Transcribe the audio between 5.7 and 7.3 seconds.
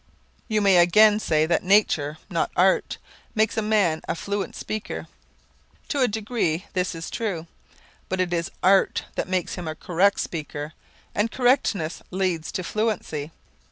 to a great degree this is